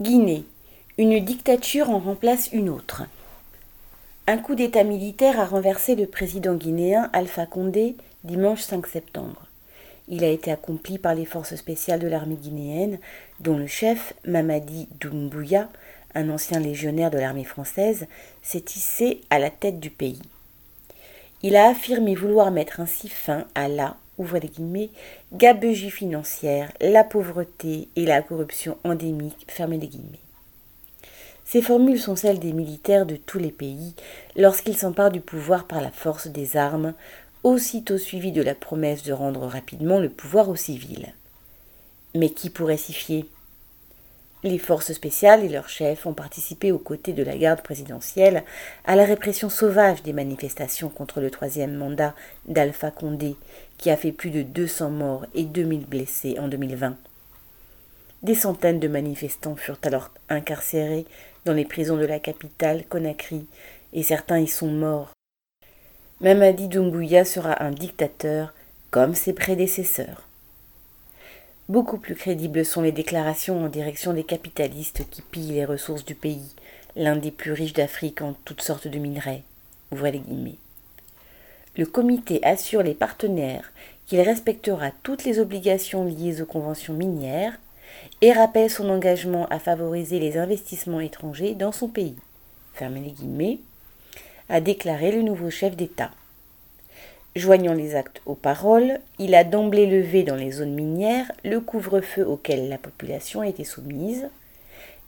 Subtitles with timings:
[0.00, 0.44] Guinée.
[0.96, 3.02] Une dictature en remplace une autre.
[4.26, 9.46] Un coup d'État militaire a renversé le président guinéen Alpha Condé dimanche 5 septembre.
[10.08, 12.98] Il a été accompli par les forces spéciales de l'armée guinéenne,
[13.40, 15.68] dont le chef, Mamadi Doumbouya,
[16.14, 18.06] un ancien légionnaire de l'armée française,
[18.40, 20.22] s'est hissé à la tête du pays.
[21.42, 23.96] Il a affirmé vouloir mettre ainsi fin à la
[24.40, 24.90] les guillemets,
[25.32, 30.20] gabegie financière, la pauvreté et la corruption endémique, fermez les guillemets.
[31.44, 33.94] Ces formules sont celles des militaires de tous les pays
[34.36, 36.94] lorsqu'ils s'emparent du pouvoir par la force des armes,
[37.42, 41.12] aussitôt suivies de la promesse de rendre rapidement le pouvoir aux civils.
[42.14, 43.24] Mais qui pourrait s'y fier?
[44.42, 48.44] Les forces spéciales et leurs chefs ont participé aux côtés de la garde présidentielle
[48.84, 52.14] à la répression sauvage des manifestations contre le troisième mandat
[52.46, 53.36] d'Alpha Condé,
[53.76, 56.96] qui a fait plus de 200 morts et 2000 blessés en 2020.
[58.22, 61.06] Des centaines de manifestants furent alors incarcérés
[61.44, 63.46] dans les prisons de la capitale, Conakry,
[63.92, 65.10] et certains y sont morts.
[66.20, 68.52] Mamadi Doumbouya sera un dictateur
[68.90, 70.29] comme ses prédécesseurs.
[71.70, 76.16] Beaucoup plus crédibles sont les déclarations en direction des capitalistes qui pillent les ressources du
[76.16, 76.56] pays,
[76.96, 79.44] l'un des plus riches d'Afrique en toutes sortes de minerais.
[79.92, 83.70] Le comité assure les partenaires
[84.06, 87.56] qu'il respectera toutes les obligations liées aux conventions minières
[88.20, 92.16] et rappelle son engagement à favoriser les investissements étrangers dans son pays.
[92.74, 93.60] Fermez les
[94.48, 96.10] a déclaré le nouveau chef d'État.
[97.36, 102.26] Joignant les actes aux paroles, il a d'emblée levé dans les zones minières le couvre-feu
[102.26, 104.28] auquel la population était soumise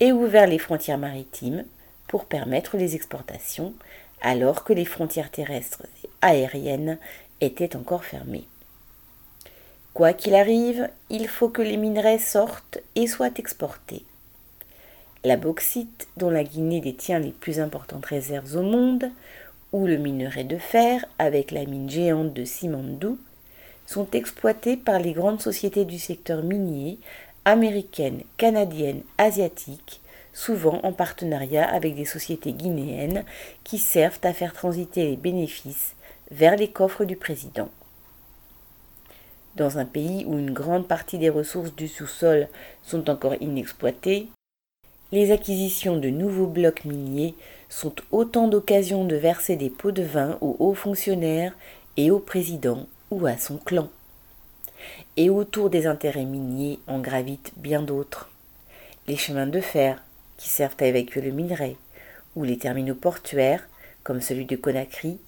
[0.00, 1.64] et ouvert les frontières maritimes
[2.08, 3.72] pour permettre les exportations
[4.20, 6.98] alors que les frontières terrestres et aériennes
[7.40, 8.48] étaient encore fermées.
[9.94, 14.04] Quoi qu'il arrive, il faut que les minerais sortent et soient exportés.
[15.24, 19.10] La bauxite, dont la Guinée détient les plus importantes réserves au monde,
[19.72, 23.18] ou le minerai de fer avec la mine géante de Simandou
[23.86, 26.98] sont exploités par les grandes sociétés du secteur minier
[27.44, 30.00] américaines, canadiennes, asiatiques,
[30.34, 33.24] souvent en partenariat avec des sociétés guinéennes
[33.64, 35.94] qui servent à faire transiter les bénéfices
[36.30, 37.70] vers les coffres du président.
[39.56, 42.48] Dans un pays où une grande partie des ressources du sous-sol
[42.82, 44.28] sont encore inexploitées,
[45.10, 47.34] les acquisitions de nouveaux blocs miniers
[47.68, 51.54] sont autant d'occasions de verser des pots de vin aux hauts fonctionnaires
[51.96, 53.88] et au président ou à son clan.
[55.16, 58.30] Et autour des intérêts miniers en gravitent bien d'autres.
[59.06, 60.02] Les chemins de fer,
[60.36, 61.76] qui servent à évacuer le minerai,
[62.36, 63.68] ou les terminaux portuaires,
[64.04, 65.18] comme celui de Conakry,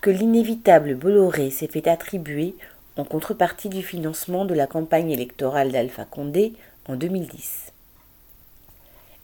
[0.00, 2.54] que l'inévitable Bolloré s'est fait attribuer
[2.96, 6.54] en contrepartie du financement de la campagne électorale d'Alpha Condé
[6.88, 7.72] en 2010.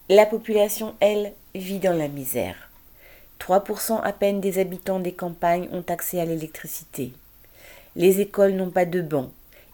[0.08, 2.70] La population, elle, vit dans la misère.
[3.40, 7.12] 3% à peine des habitants des campagnes ont accès à l'électricité.
[7.96, 9.30] Les écoles n'ont pas de bancs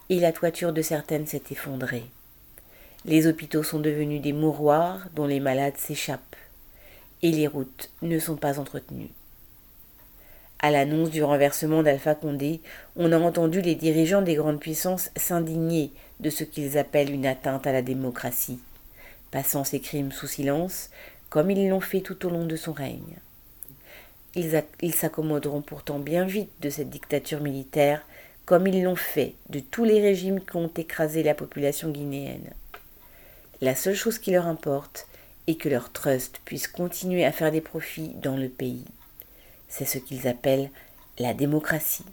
[0.08, 2.04] et la toiture de certaines s'est effondrée.
[3.04, 6.36] Les hôpitaux sont devenus des mouroirs dont les malades s'échappent
[7.22, 9.10] et les routes ne sont pas entretenues.
[10.60, 12.60] À l'annonce du renversement d'Alpha Condé,
[12.96, 17.66] on a entendu les dirigeants des grandes puissances s'indigner de ce qu'ils appellent une atteinte
[17.66, 18.58] à la démocratie
[19.30, 20.90] passant ses crimes sous silence,
[21.30, 23.18] comme ils l'ont fait tout au long de son règne.
[24.34, 28.02] Ils s'accommoderont pourtant bien vite de cette dictature militaire,
[28.44, 32.52] comme ils l'ont fait de tous les régimes qui ont écrasé la population guinéenne.
[33.60, 35.08] La seule chose qui leur importe
[35.46, 38.84] est que leur trust puisse continuer à faire des profits dans le pays.
[39.68, 40.70] C'est ce qu'ils appellent
[41.18, 42.04] la démocratie.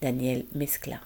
[0.00, 1.00] Daniel Mescla.